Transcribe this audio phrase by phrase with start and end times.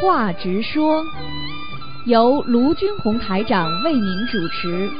[0.00, 1.02] 话直说，
[2.04, 4.90] 由卢军红台长为您主持。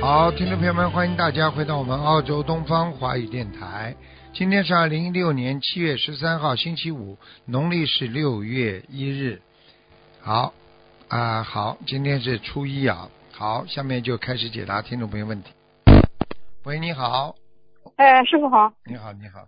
[0.00, 3.94] 好，听众朋友们，欢迎大家回到我们澳洲东方华语电台。
[4.32, 9.42] 今天是二零一六年七月十三号，星期五，农历是六月一日。
[10.22, 10.54] 好
[11.08, 13.08] 啊，好，今天是初一啊。
[13.38, 15.52] 好，下面就开始解答听众朋友问题。
[16.64, 17.34] 喂，你好，
[17.96, 18.72] 哎，师傅好。
[18.86, 19.40] 你好，你好。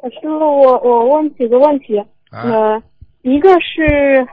[0.00, 1.98] 呃师傅，我我问几个问题。
[2.30, 2.82] 啊，呃，
[3.22, 4.24] 一个是，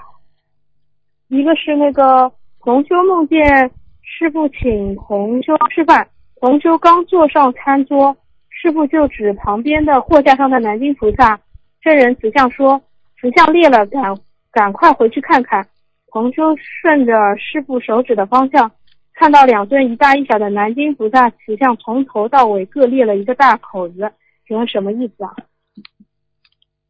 [1.27, 3.71] 一个是那个同修梦见
[4.03, 6.07] 师傅请同修吃饭，
[6.39, 8.15] 同修刚坐上餐桌，
[8.51, 11.39] 师傅就指旁边的货架上的南京菩萨，
[11.81, 12.79] 真人慈像说
[13.19, 14.15] 慈像裂了，赶
[14.51, 15.65] 赶快回去看看。
[16.11, 18.71] 同修顺着师傅手指的方向，
[19.13, 24.11] 看到两尊一大一小的南京菩萨慈像从头到尾各裂了一个大口子，
[24.47, 25.35] 请问什么意思啊？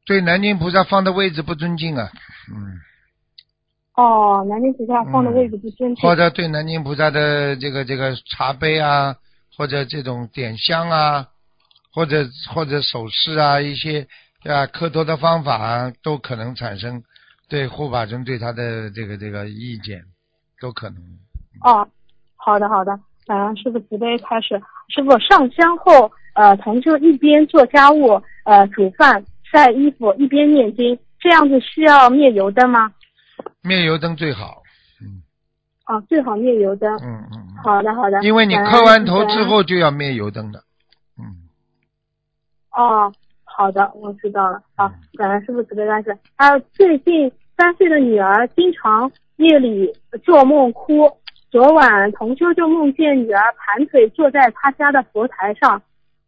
[0.05, 2.09] 对南京菩萨放的位置不尊敬啊，
[2.53, 2.79] 嗯，
[3.95, 6.03] 哦，南京菩萨放的位置不尊敬。
[6.03, 9.15] 或者对南京菩萨的这个这个茶杯啊，
[9.55, 11.27] 或者这种点香啊，
[11.93, 14.05] 或者或者手势啊，一些
[14.43, 17.01] 啊磕头的方法啊，都可能产生
[17.47, 20.03] 对护法神对他的这个这个意见，
[20.59, 21.01] 都可能。
[21.61, 21.87] 哦，
[22.45, 24.61] 好的好的，感恩师傅慈悲开始。
[24.89, 32.91] 师傅上香后，呃，同修一边做家务，呃，煮饭、晒衣服，一边念经，这样子需要灭油灯吗？
[33.61, 34.61] 灭油灯最好，
[35.01, 35.23] 嗯
[35.85, 36.93] 啊，最好灭油灯。
[36.97, 38.21] 嗯嗯嗯，好的好的。
[38.23, 39.45] 因为你磕完头之。
[39.45, 40.59] 后就要灭油灯的，
[41.17, 41.23] 嗯。
[42.71, 43.09] 哦，
[43.45, 44.61] 好的，我知道了。
[44.75, 46.17] 好嗯，感恩师傅慈悲开始。
[46.35, 49.89] 还有最近三岁的女儿经常夜里
[50.25, 51.09] 做梦哭，
[51.53, 55.79] 昨晚同修就梦见女儿盘腿坐在他家的佛台上，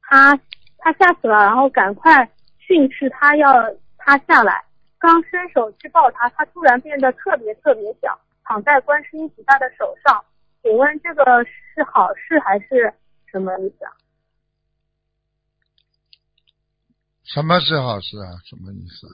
[0.04, 0.40] 他
[0.78, 3.52] 他吓死了，然后赶快训斥他要
[3.98, 4.64] 他下来。
[5.00, 10.24] 刚伸手去抱他，他突然变得特别特别小，躺在观世音菩萨的手上。
[10.62, 12.94] 请问这个是好事还是
[13.26, 13.92] 什么意思啊？
[17.24, 18.30] 什么是好事啊？
[18.46, 19.08] 什么意思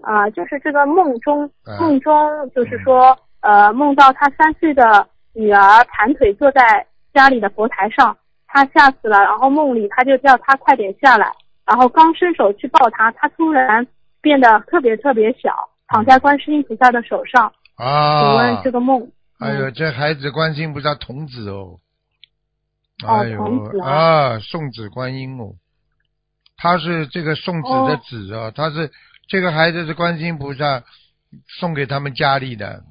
[0.00, 0.24] 啊？
[0.24, 11.32] 啊、就是这个梦中，嗯梦中就是说，呃，梦到他三岁的女儿盘腿坐在家里的佛台上，她吓死了，然后梦里他就叫她快点下来，
[11.64, 13.86] 然后刚伸手去抱她，她突然
[14.20, 17.52] 变得特别特别小，躺在观世音菩萨的手上。
[17.76, 19.72] 啊请啊问，这个梦，哎呦，嗯。
[19.72, 21.80] 这孩子观世音菩萨童子哦，
[23.04, 25.54] 哦哎呦啊啊，送子观音哦，
[26.58, 28.00] 他是这个送子的哦。
[28.04, 28.90] 子哦，他是
[29.28, 30.82] 这个孩子是观世音菩萨
[31.58, 32.82] 送给他们家里的，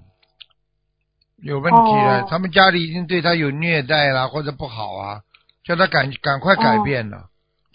[1.42, 5.22] 有问题了，哦他们家里已经对他有虐待啦或者不好啊，
[5.64, 7.26] 叫他赶赶快改哦变了，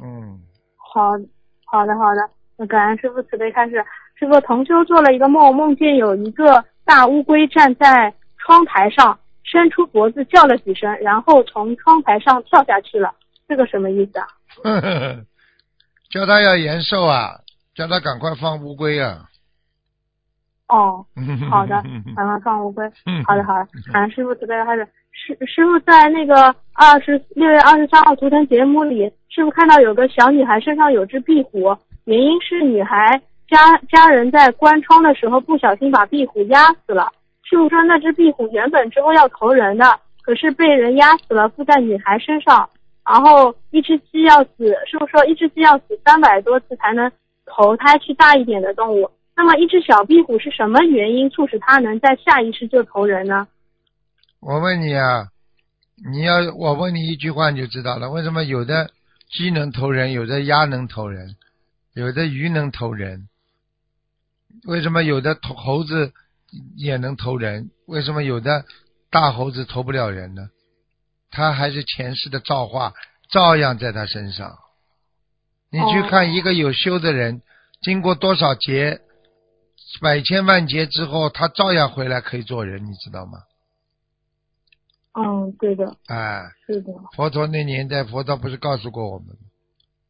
[0.03, 0.41] 嗯，
[0.77, 1.13] 好，
[1.67, 2.21] 好的，好的。
[2.57, 3.85] 那感恩师傅慈悲开始。
[4.17, 13.13] 师傅同修做了一个梦，梦见有一个大乌龟站在窗台上，伸出脖子叫了几声，然后从窗台上跳下去了。
[13.49, 14.27] 这个什么意思啊？
[14.63, 15.25] 呵呵呵，
[16.11, 17.41] 叫他要延寿啊，
[17.75, 19.25] 叫他赶快放乌龟啊。
[20.75, 21.07] 哦，
[21.49, 21.81] 好的，
[22.17, 22.85] 赶快放乌龟。
[23.25, 23.69] 好的，好的。
[23.93, 24.87] 感恩师傅慈悲开始。
[25.13, 31.77] 师师傅在那个二十六月二十三号图腾节目里，师傅看到有个小女孩身上有只壁虎，
[32.07, 37.13] 原因是女孩家家人在关窗的时候不小心把壁虎压死了。
[37.45, 39.85] 师傅说那只壁虎原本之后要投人的，
[40.23, 42.69] 可是被人压死了，附在女孩身上。
[43.09, 47.09] 然后一只鸡要死，师傅说一只鸡要死三百多次才能
[47.47, 49.09] 投胎去大一点的动物。
[49.37, 53.49] 那么一只小壁虎是什么原因促使它能在下意识就投人呢？
[54.41, 55.29] 我问你啊，
[56.11, 58.91] 你要我问你一句话你就知道了，为什么有的
[59.31, 61.37] 鸡能投人，有的鸭能投人，
[61.95, 63.29] 有的鱼能投人？
[64.67, 66.13] 为什么有的头猴子
[66.77, 67.71] 也能投人？
[67.87, 68.65] 为什么有的
[69.11, 70.49] 大猴子投不了人呢？
[71.31, 72.95] 他还是前世的造化，
[73.29, 74.59] 照样在他身上。
[75.71, 77.43] 你去哦看一个有修的人，
[77.83, 79.01] 经过多少劫、
[80.01, 83.39] 百千万劫之后，他照样回来可以做人，你知道吗？
[85.13, 89.29] 嗯，对的，哎，是的，佛陀那年代，佛陀不是告诉过我们，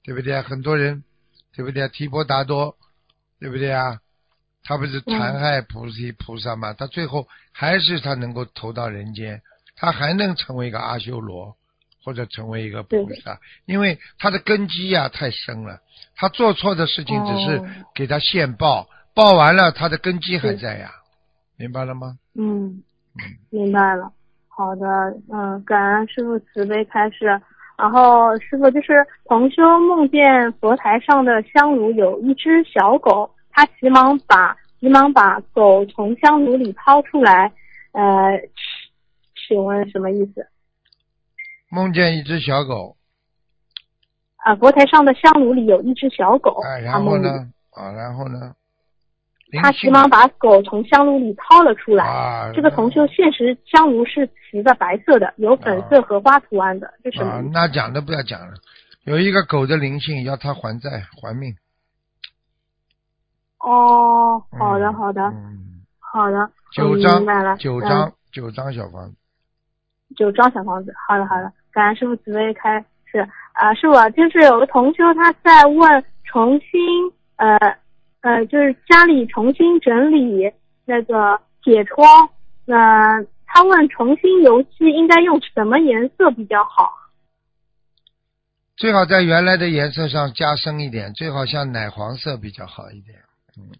[0.03, 0.43] 对不对啊？
[0.43, 1.05] 很多人，
[1.55, 1.89] 对不对啊？
[1.89, 2.77] 提婆达多，
[3.39, 4.01] 对不对啊？
[4.63, 6.73] 他不是残害菩提菩萨吗？
[6.73, 9.43] 他最后还是他能够投到人间，
[9.77, 11.55] 他还能成为一个阿修罗，
[12.03, 15.81] 或者成为一个菩萨，因为他的根基呀、太深了。
[16.17, 20.91] 他做错的事情只是哦给他现报，报完了他的根基还在呀，
[21.57, 22.19] 明白了吗？
[22.35, 22.83] 嗯，
[23.51, 24.13] 明白了。
[24.49, 24.87] 好的，
[25.33, 27.41] 嗯，感恩师傅慈悲开示。
[27.77, 37.53] 然后师傅就是同修梦见佛台上的香炉有一只小狗，他急忙把急忙把狗从香炉里掏出来，
[37.93, 38.41] 呃，
[39.49, 40.47] 请问什么意思？
[41.69, 42.97] 梦见一只小狗。
[44.37, 46.61] 啊，佛台上的香炉里有一只小狗。
[46.65, 47.29] 哎，然后呢？
[47.73, 48.55] 啊，然后呢？
[49.63, 52.51] 他急忙把狗从香炉里掏了出来。
[52.55, 57.43] 这个铜修现实香炉是瓷的，白色的，有粉色荷花图案的，这什么？
[57.53, 58.55] 那讲都不要讲了，
[59.05, 60.91] 有一个狗的灵性要他还债
[61.21, 61.55] 还命。
[63.61, 65.23] 哦，好的好的，
[65.99, 69.17] 好的，九张，明白了，九张，九张小房子。
[70.17, 73.19] 九张小房子，好的好的，感恩师傅紫薇开是
[73.53, 76.81] 啊，师傅就是有个同修他在问重新
[77.37, 77.77] 呃。
[78.25, 80.51] 呃，就是家里重新整理
[80.87, 82.07] 那个铁窗，
[82.65, 86.91] 那他问重新油漆应该用什么颜色比较好？
[88.79, 93.19] 最好在原来的颜色上加深一点，最好像奶黄色比较好一点。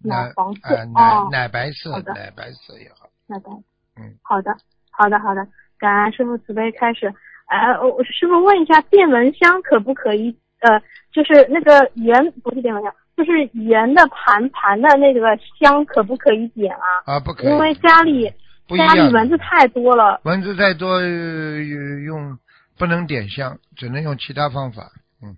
[0.03, 3.09] 奶黄色，奶奶白色，奶白色也好。
[3.25, 3.49] 奶白，
[3.97, 4.55] 嗯，好的，
[4.91, 5.45] 好的，好的，
[5.79, 7.11] 感恩师傅慈悲开始。
[7.49, 10.37] 呃，我师傅问一下，电蚊香可不可以？
[10.59, 10.79] 呃，
[11.11, 12.93] 就是那个原，不是电蚊香。
[13.15, 17.13] 就是圆的盘盘的那个香，可不可以点啊？
[17.13, 18.29] 啊，不可以，因为家里
[18.77, 20.19] 家里蚊子太多了。
[20.23, 22.37] 蚊子太多，用
[22.77, 24.91] 不能点香，只能用其他方法。
[25.23, 25.37] 嗯。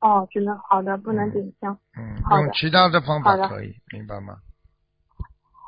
[0.00, 1.78] 哦，只能好的，不能点香。
[1.96, 4.34] 嗯，用其他的方法可以，明白吗？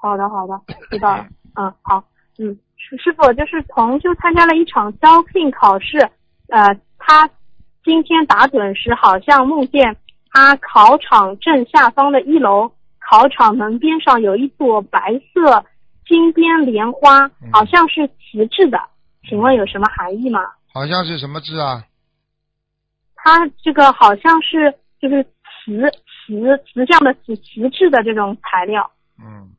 [0.03, 0.61] 好的，好的，
[0.91, 1.27] 知道了。
[1.55, 2.05] 嗯，好。
[2.37, 5.99] 嗯，师师傅就是从就参加了一场招聘考试，
[6.49, 7.31] 呃，他
[7.85, 9.97] 今天打盹时好像梦见。
[10.35, 15.65] 他考场正下方的一楼考场门边上有一朵白色
[16.05, 18.77] 金边莲花，好像是瓷质的，
[19.29, 20.41] 请问有什么含义吗？
[20.73, 21.85] 好像是什么字啊？
[23.15, 25.89] 它这个好像是就是瓷
[26.27, 28.91] 瓷瓷匠的瓷瓷质的这种材料。
[29.21, 29.53] 嗯。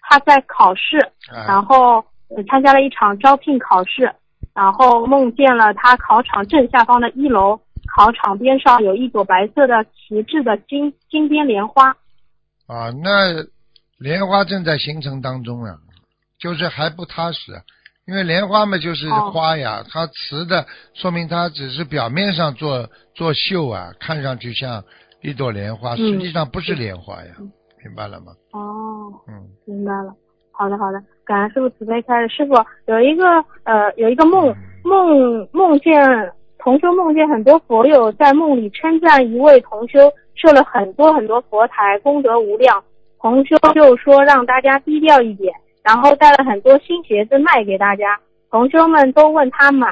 [0.00, 0.98] 他在考试，
[1.46, 2.04] 然后
[2.48, 4.12] 参加了一场招聘考试，
[4.52, 7.60] 然后梦见了他考场正下方的一楼。
[7.96, 11.90] 考场边上有一朵白色的旗帜的金金边莲花，
[12.66, 13.44] 啊，那
[13.98, 15.76] 莲花正在形成当中啊，
[16.38, 17.52] 就是还不踏实，
[18.06, 24.84] 因为莲花嘛就是花呀，它瓷的说明它只是表面上做做秀啊，看上去像
[25.20, 27.34] 一朵莲花，实际上不是莲花呀，
[27.84, 28.32] 明白了吗？
[28.52, 30.14] 哦，嗯，明白了。
[30.52, 32.28] 好的，好的，感恩师傅慈悲开示。
[32.28, 32.54] 师傅
[32.86, 33.24] 有一个
[33.64, 34.54] 呃有一个梦
[34.84, 36.32] 梦梦见。
[36.62, 39.98] 同修梦见很多佛友在梦里称赞一位同修
[40.34, 42.82] 设了很多很多佛台，功德无量。
[43.18, 45.52] 同修就说让大家低调一点，
[45.82, 48.18] 然后带了很多新鞋子卖给大家。
[48.50, 49.88] 同修们都问他买，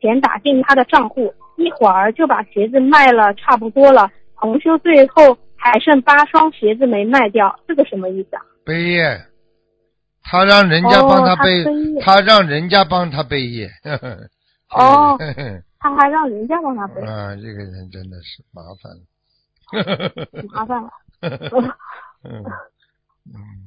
[0.00, 4.10] 钱打进他的账户，一会儿就把鞋子卖了差不多了。
[4.40, 8.42] 同修最后还剩八双鞋子没卖掉，这个什么意思啊？
[8.64, 9.18] 背业，
[10.24, 11.64] 他让人家帮他背，
[12.00, 13.68] 他让人家帮他背业。
[14.76, 15.16] 哦。
[15.80, 17.34] 他还让人家帮他背啊！
[17.36, 20.90] 这个人真的是麻烦了，麻烦了。
[22.24, 22.44] 嗯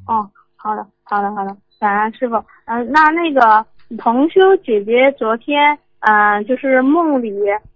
[0.07, 2.36] 哦，好的，好的，好的，感恩师傅。
[2.65, 3.65] 嗯，那那个
[3.97, 7.31] 同修姐姐昨天，嗯，就是梦里，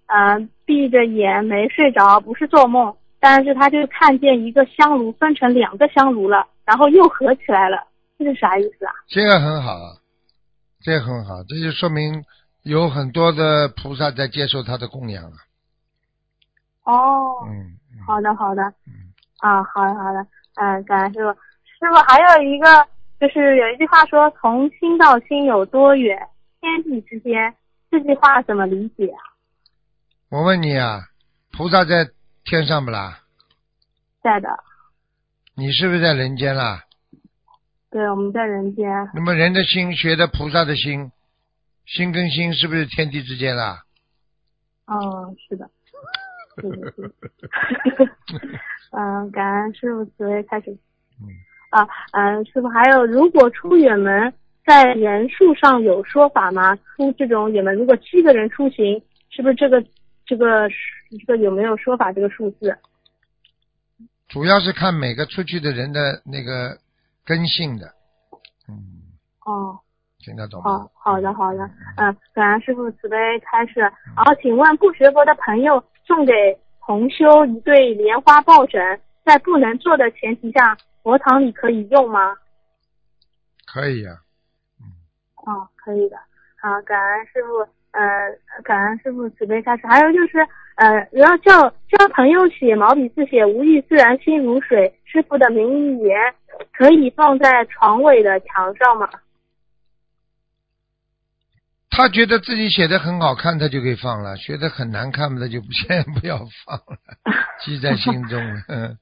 [0.08, 8.92] 嗯，闭着眼没睡着，不是做梦，但是她就看见一个香炉分成两个香炉了，然后又合起来了，这是啥意思啊？
[9.08, 9.76] 这个很好，
[10.82, 12.24] 这个很好，这就说明。
[12.66, 15.38] 有很多的菩萨在接受他的供养啊。
[16.84, 21.32] 哦，嗯，好的好的，嗯，啊，好的好的，嗯，感恩师傅。
[21.32, 22.88] 师傅还有一个，
[23.20, 26.18] 就是有一句话说“从心到心有多远，
[26.60, 27.54] 天地之间”，
[27.92, 29.22] 这句话怎么理解啊？
[30.30, 31.02] 我问你啊，
[31.52, 32.10] 菩萨在
[32.46, 33.20] 天上不啦？
[34.24, 34.50] 在的。
[35.56, 36.84] 你是不是在人间啦？
[37.92, 38.90] 对，我们在人间。
[39.14, 41.12] 那么人的心学的菩萨的心。
[41.86, 43.84] 心跟心是不是天地之间啦？
[44.88, 45.70] 哦，是的。
[48.92, 50.72] 嗯，感恩师傅慈悲开始。
[51.20, 51.28] 嗯。
[51.72, 54.34] 啊，嗯，师傅还有，如果出远门，
[54.66, 56.76] 在人数上有说法吗？
[56.76, 59.84] 出这种远门，如果七个人出行，是不是这个
[60.26, 60.70] 这个
[61.20, 62.14] 这个有没有说法？
[62.14, 62.78] 这个数字？
[64.28, 66.78] 主要是看每个出去的人的那个
[67.26, 67.94] 根性的。
[68.70, 68.76] 嗯。
[69.46, 69.80] 哦。
[70.26, 73.80] 听得懂好好的好的，嗯，感恩师傅慈悲开示。
[73.80, 76.34] 然后，请问不学佛的朋友送给
[76.84, 82.36] 同修一对莲花抱枕，在不能做的前提下，佛堂里可以用吗？
[83.72, 84.18] 可以呀，
[84.82, 84.90] 嗯。
[85.46, 86.18] 哦，可以的。
[86.60, 87.60] 好，感恩师傅，
[87.92, 88.02] 呃，
[88.64, 89.86] 感恩师傅慈悲开示。
[89.86, 90.40] 还有就是，
[90.78, 96.34] 呃，要叫叫朋友写毛笔字写“无意自然心如水”，师傅的名言
[96.74, 99.08] 可以放在床尾的墙上吗？
[101.96, 106.98] 他觉得自己写的很好看，他就可以放了；写的很难看，他就先 不要放了，
[107.64, 108.42] 记在心中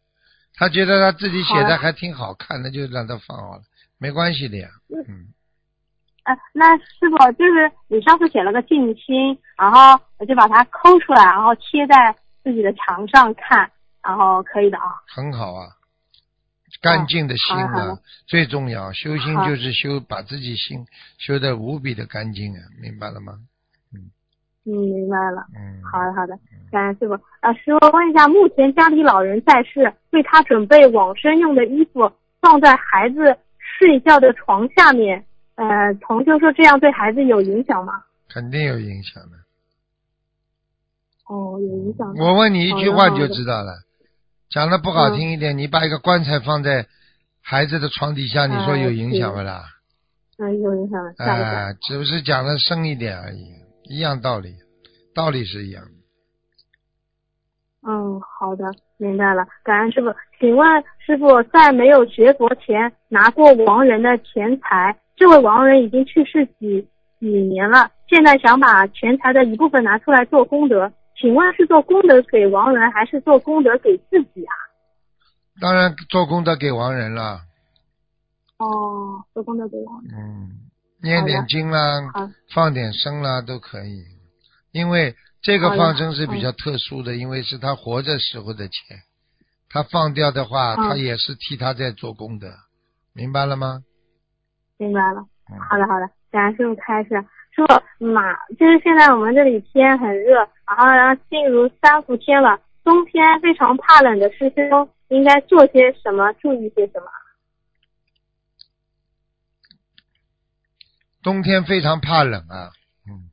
[0.55, 3.61] 他觉得他自己写的还挺好看，那就让他放好了，
[3.97, 4.67] 没关系的呀。
[5.07, 5.33] 嗯。
[6.23, 13.69] 啊，那师傅就是你上次写了个静心，然后我就把它抠出来，然后贴在自己的墙上看，
[14.01, 14.85] 然后可以的啊。
[15.13, 15.67] 很好啊，
[16.83, 17.97] 干净的心啊
[18.27, 20.85] 最重要，修心就是修把自己心
[21.17, 23.39] 修的无比的干净啊，明白了吗？
[23.93, 24.11] 嗯，
[24.65, 25.45] 嗯，明白了。
[25.55, 26.37] 嗯，好的好的，
[26.69, 27.13] 感谢师傅。
[27.39, 32.11] 啊，师傅问一下，目前家里老人在世，为他准备往生用的衣服
[32.41, 35.25] 放在孩子睡觉的床下面。
[35.55, 38.03] 呃，同修说这样对孩子有影响吗？
[38.27, 39.37] 肯定有影响的。
[41.27, 42.13] 哦，有影响。
[42.17, 43.71] 我问你一句话你就知道了。
[44.53, 46.85] 讲的不好听一点，你把一个棺材放在
[47.41, 49.63] 孩子的床底下，你说有影响不啦？
[50.37, 51.01] 嗯，有影响。
[51.17, 53.51] 哎，只是讲的深一点而已，
[53.89, 54.53] 一样道理，
[55.15, 55.89] 道理是一样的。
[57.81, 58.65] 嗯，好的，
[58.97, 59.43] 明白了。
[59.63, 64.95] 感恩师傅，请问师傅在没有学佛前拿过亡人的钱财？
[65.15, 66.87] 这位亡人已经去世几
[67.19, 74.53] 几年了，现在想把钱财的一部分拿出来做功德，请问是做功德给亡人，还是做功德给自己啊？
[75.61, 77.41] 当然做功德给亡人了。
[78.57, 80.13] 哦，做功德给亡人。
[80.15, 80.49] 嗯，
[81.01, 82.11] 念点经啦，
[82.53, 84.03] 放点生啦都可以，
[84.71, 88.97] 因为这个放生是比较特殊的，因为是他活着时候的钱，
[89.69, 92.47] 他放掉的话，他也是替他在做功德，
[93.13, 93.83] 明白了吗？
[94.77, 95.25] 明白了，
[95.69, 97.09] 好的好的，感恩师傅开始
[97.51, 97.65] 说
[97.99, 107.07] 马，就是现在我们这里天很热，然后然后进入三伏天了，冬天非常怕冷的师兄应该做些什么，注意些什么？
[111.21, 112.71] 冬天非常怕冷啊，
[113.07, 113.29] 嗯，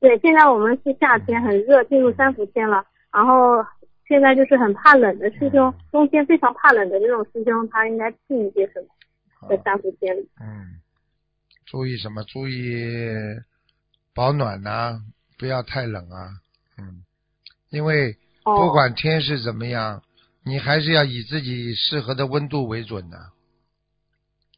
[0.00, 3.64] 对，现在我们是夏天很热，进入三伏天了，然后
[4.08, 8.88] 现在就是很怕冷的师兄，冬天非常怕冷的这种师兄，他应该注意些什么？
[9.48, 10.80] 在三伏天里，嗯，
[11.64, 12.24] 注意什么？
[12.24, 13.08] 注意
[14.12, 15.00] 保暖呐，
[15.38, 16.42] 不要太冷啊，
[16.78, 17.04] 嗯，
[17.70, 20.02] 因为不管天是怎么样，
[20.44, 23.18] 你还是要以自己适合的温度为准的，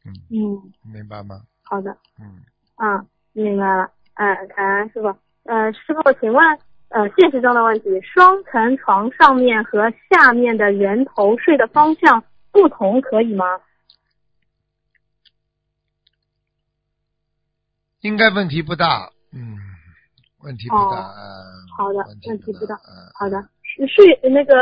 [0.05, 1.41] 嗯嗯，明白吗？
[1.63, 2.43] 好的，嗯。
[2.75, 5.07] 啊，明白了，哎，感恩师傅，
[5.43, 6.59] 呃，师傅，请问，
[6.89, 13.45] 呃，现实中的问题，双层床上面和下面的人头睡的方向不同，可以吗？
[18.01, 19.55] 应该问题不大，嗯，
[20.39, 22.75] 问题不大，嗯，好的，问题不大，
[23.17, 24.53] 好的，是那个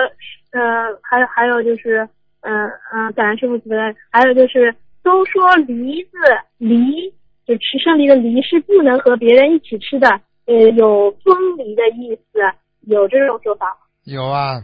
[0.51, 2.07] 呃，还还有就是，
[2.41, 3.75] 嗯嗯，感恩师傅慈悲，
[4.11, 6.17] 还有就是都说梨子
[6.57, 7.13] 梨
[7.45, 10.09] 就吃生梨的梨是不能和别人一起吃的，
[10.45, 12.39] 呃，有分离的意思，
[12.81, 14.61] 有这种说法有啊。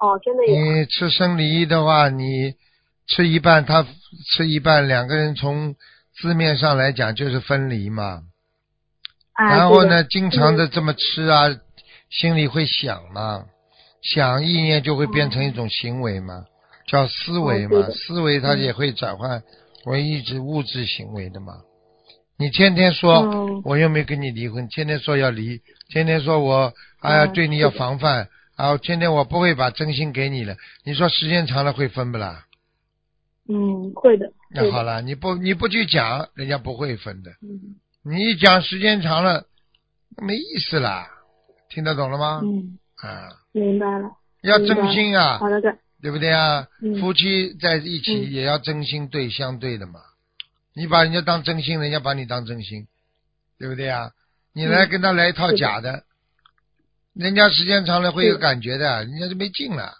[0.00, 0.52] 哦，真的有。
[0.54, 2.54] 你吃生梨的话，你
[3.06, 3.84] 吃一半，他
[4.34, 5.74] 吃一半，两个人从。
[6.20, 8.22] 字面上来讲就是分离嘛，
[9.38, 11.44] 然后呢，经常的这么吃啊，
[12.10, 13.44] 心里会想嘛，
[14.02, 16.44] 想意念就会变成一种行为嘛，
[16.88, 19.42] 叫思维嘛，思维它也会转换
[19.86, 21.52] 为一直物质行为的嘛。
[22.36, 32.44] 你天天说我又没跟你离婚，天天说要离，天天说我哎呀对你要防范，啊天天我不会把真心给你了，你说时间长了会分不啦？
[33.48, 34.32] 嗯，会的。
[34.50, 37.30] 那好了，你不你不去讲，人家不会分的。
[37.42, 37.76] 嗯。
[38.08, 39.44] 你一讲时间长了，
[40.16, 41.06] 没意思了，
[41.68, 42.40] 听得懂了吗？
[42.42, 42.78] 嗯。
[42.96, 43.28] 啊。
[43.52, 44.10] 明白了。
[44.40, 45.36] 要真心啊。
[45.36, 45.74] 好的，对。
[46.00, 46.68] 对不对啊？
[47.00, 50.00] 夫妻在一起也要真心对相对的嘛。
[50.72, 52.86] 你把人家当真心，人家把你当真心，
[53.58, 54.12] 对不对啊？
[54.54, 56.04] 你来跟他来一套假的，
[57.12, 59.92] 人家时间长了会有感觉的，人家就没劲了，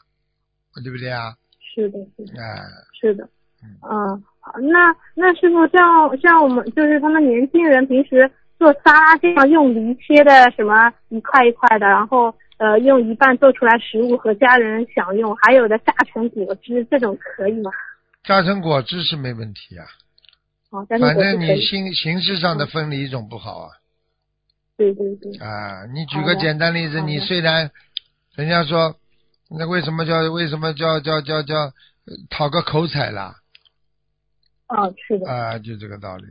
[0.82, 1.34] 对不对啊？
[1.74, 2.42] 是的，是的。
[2.42, 2.64] 啊。
[2.98, 3.28] 是的。
[3.60, 4.24] 嗯，
[4.60, 17.70] 那那师傅像像我们就是他们年轻人平时做沙拉这样用梨切的什么一块一块的，然后呃用一半做出来食物和家人享用，还有的榨成果汁这种可以吗？
[18.24, 19.86] 榨成果汁是没问题啊。
[20.70, 23.68] 哦，反正你形形式上的分离总不好啊。
[24.76, 25.32] 对对对。
[25.38, 27.70] 啊，你举个简单例子，你虽然
[28.34, 28.94] 人家说
[29.50, 31.72] 那为什么叫为什么叫叫叫叫
[32.28, 33.36] 讨个口彩啦？
[34.68, 35.30] 啊，是的。
[35.30, 36.24] 啊，就这个道理。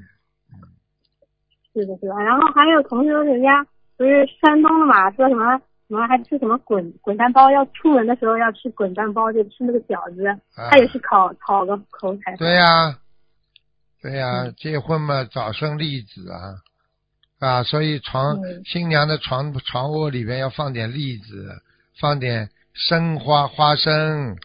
[1.74, 2.16] 是的，是的。
[2.16, 3.64] 然后还有同学人家
[3.98, 10.24] 不是山东的嘛，说什么什么还吃什么滚滚蛋包，要出门的时候要吃滚蛋包，就吃那个饺子，
[10.56, 12.36] 他也是考考个口才。
[12.36, 13.00] 对呀，
[14.02, 16.56] 对呀，结婚嘛，早生丽子啊，
[17.40, 21.62] 啊，所以床新娘的床床窝里边要放点栗子，
[22.00, 24.36] 放点生花花生，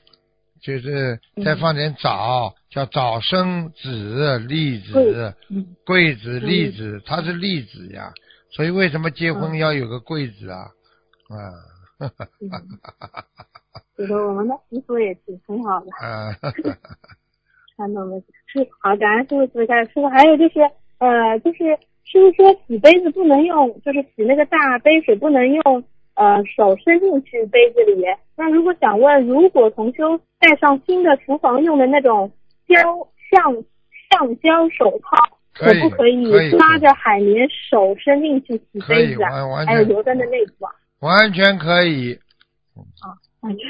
[0.62, 2.54] 就是再放点枣。
[2.72, 5.34] 叫枣生子，栗子，
[5.84, 8.10] 桂子，栗子，它是栗子呀，
[8.50, 10.70] 所以为什么结婚要有个桂子啊？
[11.28, 11.36] 啊，
[11.98, 12.56] 哈哈哈
[12.98, 13.24] 哈哈
[13.74, 13.82] 哈！
[13.94, 15.90] 这个我们的习俗也是很好的。
[16.00, 16.78] 啊哈哈，
[17.76, 19.60] 传统的是好，感恩师傅。
[19.60, 20.60] 师傅还有就是，
[20.96, 28.04] 呃，就是师傅说洗杯子不能用，就是洗那个大杯水不能用，呃，手伸进去杯子里。
[28.36, 32.30] 那如果想问，如果同修带上新的厨房用的那种。
[32.68, 32.78] 胶
[33.28, 33.52] 橡
[34.08, 39.22] 橡胶手套可不可以拉着海绵手伸进去洗杯子？
[39.66, 40.64] 还有油灯的内部？
[40.64, 42.14] 啊完全可以。
[42.74, 43.68] 啊，完全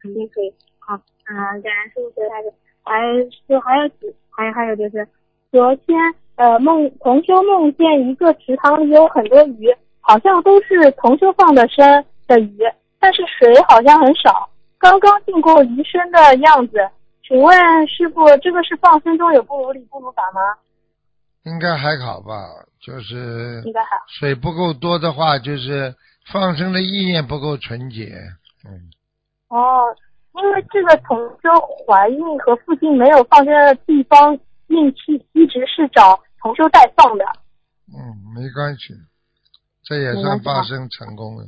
[0.00, 0.52] 肯定可以。
[0.78, 2.52] 好，啊，感恩师傅说他是，
[2.84, 5.08] 还就还有几，还有还有就是
[5.50, 5.98] 昨天
[6.36, 9.74] 呃梦同修梦见一个池塘里有很多鱼，
[10.06, 12.58] 好像都是同修放的生的鱼，
[13.00, 16.88] 但是水好像很少，刚刚进过鱼生的样子。
[17.26, 17.56] 请问
[17.88, 20.40] 师傅，这个是放生中有不如理不如法吗？
[21.44, 22.34] 应该还好吧，
[22.80, 25.94] 就是应该还好水不够多的话，就是
[26.30, 28.12] 放生的意念不够纯洁。
[28.66, 28.90] 嗯。
[29.48, 29.84] 哦，
[30.34, 31.48] 因为这个同修
[31.86, 37.24] 怀孕和附近没有放生的地方，运气一直是找同修代放的。
[37.88, 38.92] 嗯，没关系，
[39.84, 41.44] 这也算发生成功了。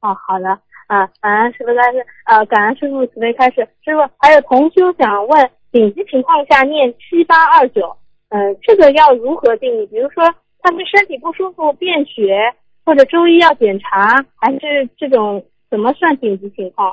[0.00, 0.60] 哦，好的。
[0.86, 3.56] 啊，感恩师傅开始，呃，感恩师傅慈悲开始。
[3.84, 7.98] 师傅还有同修想问，紧急情况下念七八二九，
[8.30, 9.86] 嗯，这个要如何定义？
[9.86, 10.24] 比如说
[10.60, 12.54] 他们身体不舒服、便血，
[12.86, 16.90] 或者周一要检查，还是这种怎么算紧急情况？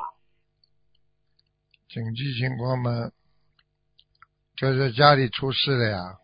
[1.88, 3.10] 紧急情况嘛，
[4.56, 6.18] 就是家里出事了呀，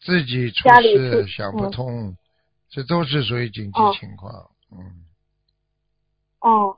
[0.00, 2.16] 自己出事想不通，
[2.76, 4.30] 这都是属于紧急情况，
[4.70, 4.76] 嗯。
[6.40, 6.76] 哦，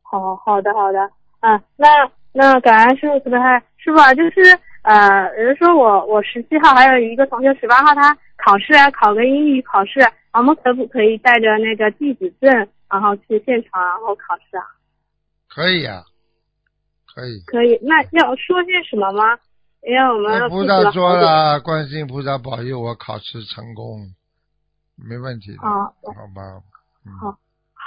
[0.00, 0.98] 好好的好的，
[1.40, 1.86] 嗯，那
[2.32, 3.36] 那感恩师傅慈悲
[3.76, 10.00] 师傅啊，就是呃，比如说我我十七号还有一个同学十八号他考试啊，考个英语考试，
[10.32, 12.50] 我们可不可以带着那个弟子证，
[12.88, 14.64] 然后去现场然后考试啊？
[15.46, 16.04] 可以啊，
[17.14, 17.38] 可以。
[17.46, 19.36] 可以，那要说些什么吗？
[19.82, 24.00] 因为我们菩萨说了，观世音菩萨保佑我考试成功，
[24.96, 25.94] 没问题的，好
[26.34, 26.62] 吧？
[27.20, 27.38] 好。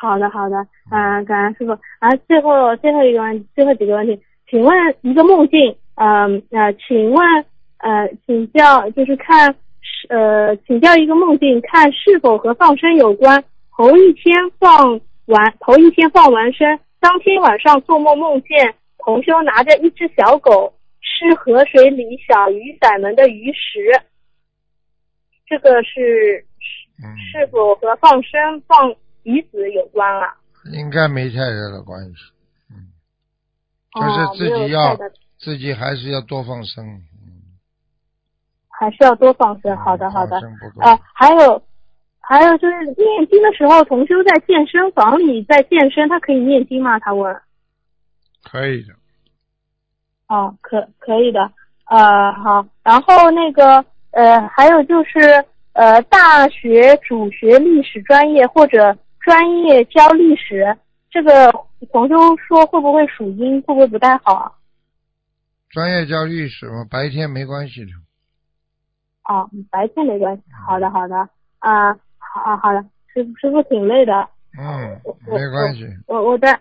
[0.01, 0.55] 好的，好的，
[0.91, 1.73] 嗯，感恩师傅。
[1.99, 4.17] 啊，最后最后一个问，最后几个问题，
[4.49, 7.45] 请问一个梦境，嗯，呃，请问，
[7.79, 9.53] 呃，请教就是看，
[10.07, 13.43] 呃，请教一个梦境，看是否和放生有关。
[13.75, 24.01] 头一天放完，头一天放完生，当天晚上做梦梦见同修拿着一只小狗吃河水里小鱼仔们的鱼食，
[25.45, 26.45] 这个是
[27.17, 28.95] 是否和放生放？
[29.23, 30.33] 鱼子有关啊？
[30.71, 32.15] 应该没太大的关系，
[32.71, 32.87] 嗯，
[33.93, 34.97] 就是自己要
[35.37, 37.59] 自己还是要多放生，嗯，
[38.69, 39.75] 还是要多放生。
[39.77, 40.37] 好的，好的。
[40.79, 41.61] 啊，还有
[42.21, 46.97] 还有就是念经的时候，同修在健身房里在健身，他可以念经吗？
[46.99, 47.35] 他问。
[48.41, 48.93] 可以的。
[50.27, 51.51] 哦，可可以的。
[51.85, 55.45] 呃，好，然后那个呃，还有就是
[55.79, 58.97] 呃，大学主学历史专业或者。
[59.21, 60.75] 专业教历史，
[61.11, 61.51] 这个
[61.91, 64.57] 同修说会不会属阴，会不会不太好？
[65.69, 67.91] 专业教历史嘛，白天没关系的。
[69.25, 70.43] 哦，白天没关系。
[70.65, 71.15] 好的，好的。
[71.59, 72.81] 啊，好，好的。
[73.13, 74.13] 师傅，师傅挺累的。
[74.57, 75.85] 嗯，没关系。
[76.07, 76.59] 我我在，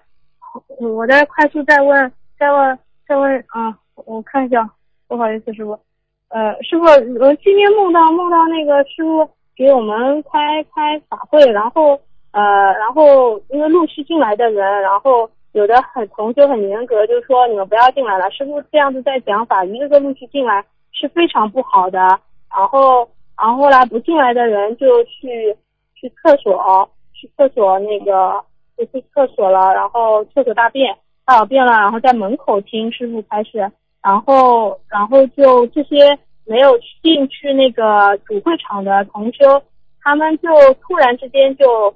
[0.79, 3.79] 我在快速再问，再问，再问啊！
[3.95, 4.69] 我看一下，
[5.07, 5.81] 不好意思，师傅。
[6.29, 12.01] 呃，师傅，我今天梦到梦到那个师傅给我们开开法会，然后。
[12.31, 12.43] 呃，
[12.75, 18.31] 然后因为陆续进来的人，然后有的很同学很严格，就说你们不要进来了。
[18.31, 20.63] 师傅这样子在讲法，一个个陆续进来
[20.93, 21.99] 是非常不好的。
[21.99, 25.57] 然后，然后后来不进来的人就去
[25.95, 28.45] 去厕所，去厕所那个
[28.77, 33.59] 就去厕所了，然后厕所大便，大小便了，然后在门口听师傅开始，
[34.03, 39.63] 然后然后就这些没有进去那个主会场的同修，
[40.03, 41.95] 他们就突然之间就。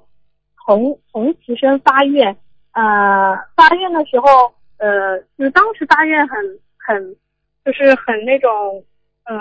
[0.65, 2.37] 从从其身发愿，
[2.71, 6.37] 呃，发愿的时候，呃，就当时发愿很
[6.77, 7.17] 很，
[7.65, 8.81] 就是很那种，
[9.25, 9.35] 呃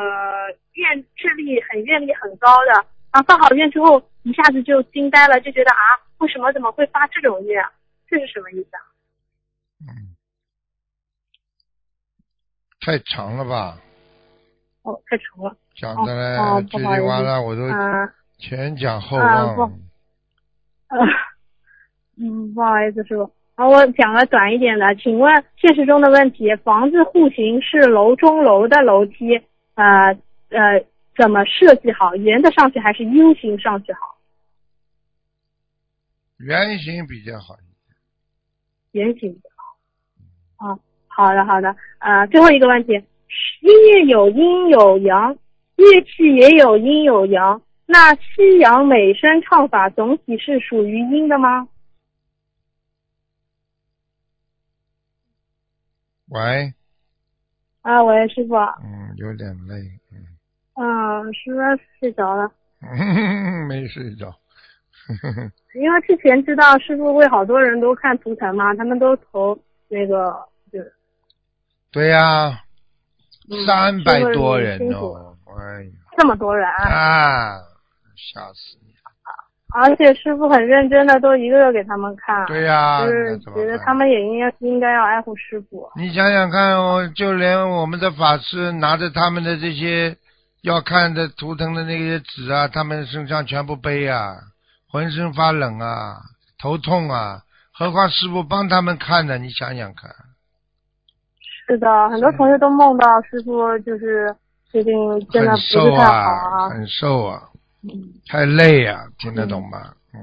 [0.73, 2.73] 愿智力很愿力很高的，
[3.13, 7.65] 然后发好愿之后一下子就惊呆了，就觉得啊，为什么怎么会发这种愿？
[8.09, 8.83] 这是什么意思啊？
[9.83, 10.12] 嗯，
[12.85, 13.79] 太长了吧？
[14.83, 15.57] 哦，太长了。
[15.75, 19.63] 讲的嘞，哦，这句话了，我都啊，前讲后啊不
[22.17, 23.33] 嗯，不好意思，师傅。
[23.55, 29.37] 啊，我讲个短一点的，请问现实中的问题，房子户型是楼中楼的楼梯，
[29.75, 30.13] 呃
[30.51, 30.85] 呃，
[31.17, 32.17] 怎么设计好？
[32.17, 34.01] 圆的上去还是 U 型上去好？
[36.39, 37.57] 圆形比较好。
[38.91, 40.73] 圆形比较好。
[40.73, 40.79] 啊，
[41.15, 41.75] 好的好的。
[41.99, 42.93] 呃，最后一个问题，
[43.61, 45.37] 音乐有阴有阳，
[45.77, 51.69] 乐器也有阴有阳，那西洋美声唱法总体是属于阴的吗？
[56.29, 56.73] 喂，
[57.83, 58.55] 啊，喂，师傅。
[58.57, 59.75] 嗯，有点累，
[60.11, 60.25] 嗯，
[60.75, 61.61] 嗯，师傅
[62.01, 62.51] 睡着了。
[63.69, 64.35] 没睡着。
[65.75, 70.35] 因为之前知道师傅为好多人都看图腾嘛，他们都投那个
[70.73, 70.93] 就是
[71.93, 72.49] 对呀、
[73.51, 77.59] 嗯三百多人哦，哎呀，这么多人，啊，
[78.17, 78.95] 吓死你！
[79.75, 83.01] 而且师傅很认真的都一个个给他们看，对呀、
[83.55, 85.91] 觉得他们也应该应该要爱护师傅。
[85.97, 90.17] 你想想看哦，就连我们的法师拿着他们的这些
[90.63, 94.37] 要看的图腾的那些纸啊，他们身上全部背啊，
[94.89, 96.17] 浑身发冷啊，
[96.59, 97.43] 头痛啊，
[97.75, 100.11] 何况师傅帮他们看的，你想想看。
[101.73, 104.35] 是的，很多同学都梦到师傅就是
[104.67, 104.93] 最近
[105.31, 107.49] 真的很不是瘦太好啊，啊，很瘦啊，
[107.83, 107.91] 嗯
[108.29, 109.95] 太累啊，听得懂吗？
[110.13, 110.21] 嗯，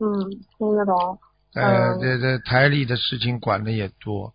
[0.00, 1.18] 嗯，听得懂。
[1.54, 4.32] 呃，嗯这这台里的事情管的也多，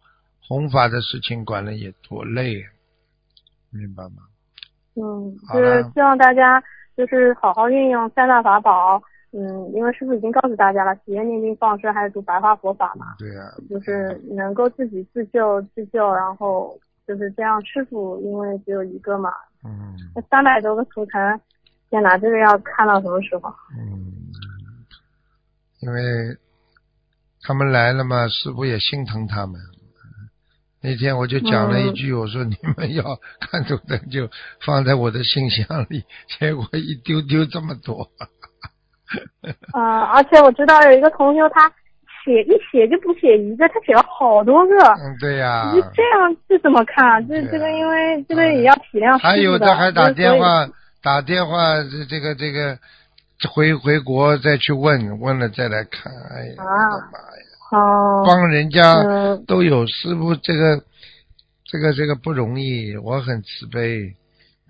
[0.47, 2.69] 弘法的事情管的也多，累，啊
[3.71, 4.21] 明白吗？
[4.95, 6.62] 嗯，就是希望大家
[6.95, 9.02] 就是好好运用三大法宝。
[9.36, 17.60] 嗯，因为师傅已经告诉大家了，体验、念经、放生还是读白话佛法嘛，对呀、就是能够自己自救自救，然后就是这样。
[17.65, 19.32] 师傅因为只有一个嘛，
[19.65, 21.41] 嗯那三百多个图腾，
[21.89, 23.50] 天哪，这个要看到什么时候？
[23.76, 24.13] 嗯，
[25.80, 26.38] 因为
[27.41, 29.60] 他们来了嘛，师傅也心疼他们。
[30.80, 34.30] 那天我就讲了一句，我说你们要看图腾就
[34.63, 36.04] 放在我的信箱里，
[36.38, 38.12] 结果一丢丢这么多。
[39.74, 41.68] 嗯， 而且我知道有一个同学他
[42.24, 44.76] 写一写就不写一个，他写了好多个。
[44.78, 47.26] 嗯，对呀、你这样这怎么看？
[47.28, 50.68] 这啊这个因为这个也要体谅还有的还打电话
[51.02, 52.78] 打电话，这这个这个
[53.54, 60.82] 回回国再去问问了再来看，哎呀，啊我的妈呀，哦，帮人家嗯都有师傅，这个
[61.66, 64.13] 这个这个不容易，我很慈悲，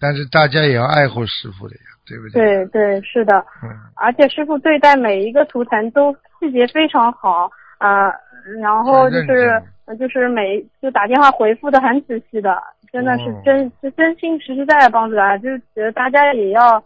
[0.03, 2.43] 但是大家也要爱护师傅的呀，对不对？
[2.43, 8.11] 对对是的，嗯，而且师傅对待每一个图腾都细节非常好，呃，
[8.61, 12.61] 然后就是呃就是每就打电话回复的很仔细的，
[12.91, 13.41] 真的是哦。
[13.45, 16.83] 真是真心实实在在帮助大家，就是觉得大家也要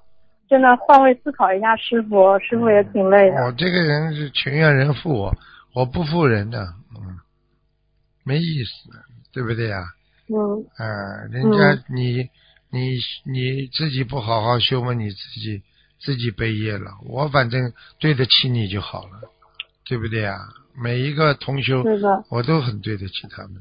[0.47, 3.37] 真的换位思考一下师傅，师傅也挺累的。
[3.45, 5.33] 我这个人是情愿人负我，
[5.73, 6.59] 我不负人的，
[6.95, 7.17] 嗯，
[8.23, 8.91] 没意思，
[9.33, 9.79] 对不对呀？
[10.29, 10.61] 嗯。
[10.77, 10.85] 啊，
[11.31, 12.29] 人家你
[12.71, 15.61] 你你自己不好好修嘛，你自己
[15.99, 16.91] 自己背业了。
[17.07, 19.29] 我反正对得起你就好了，
[19.87, 20.37] 对不对啊？
[20.79, 21.83] 每一个同修，
[22.29, 23.55] 我都很对得起他们。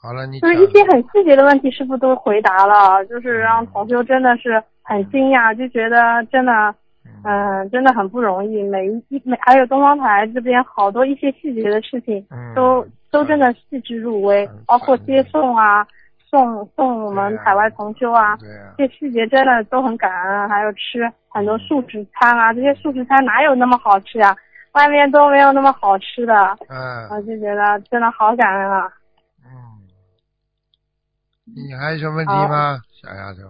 [0.00, 6.74] 好了，你就是一些很细节的问题，师傅都回答了，就是让同修真的是很惊讶，就觉得真的，
[7.24, 8.62] 嗯、真的很不容易。
[8.62, 15.86] 每一每还有东方台这边好多一些细节的事情，嗯都都真的细致入微很，包括接送啊，
[16.30, 18.36] 送送我们海外同修啊，
[18.76, 20.48] 这些细节真的都很感恩。
[20.48, 24.36] 还有吃很多素食餐啊，这些素食餐哪有那么好吃呀、
[24.72, 26.34] 外面都没有那么好吃的，
[26.68, 27.08] 嗯。
[27.10, 28.92] 我就觉得真的好感恩啊。
[29.44, 29.48] 嗯，
[31.56, 33.40] 你还有什么问题吗，小丫头？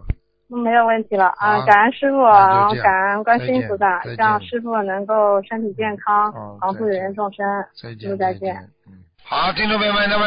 [0.51, 1.27] 没有问题了。
[1.37, 1.61] 啊！
[1.67, 7.45] 感恩师傅，然后感恩观世音菩萨再见，让师傅能够身体健康哦，防护人众生。
[7.75, 8.57] 再见，师傅再见。
[8.87, 10.25] 嗯，好，听众朋友们，那么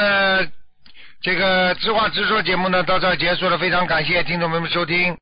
[1.22, 5.16] 这个知话直说节目呢到这儿结束了，非常感谢听众朋友们收听。